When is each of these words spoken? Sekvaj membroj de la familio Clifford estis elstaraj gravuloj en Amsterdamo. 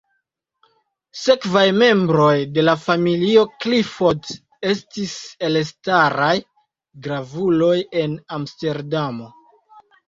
Sekvaj 1.23 1.65
membroj 1.81 2.31
de 2.55 2.63
la 2.65 2.75
familio 2.87 3.45
Clifford 3.67 4.33
estis 4.73 5.15
elstaraj 5.51 6.35
gravuloj 7.07 7.75
en 8.05 8.21
Amsterdamo. 8.41 9.35